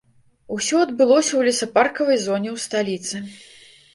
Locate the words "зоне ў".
2.25-2.57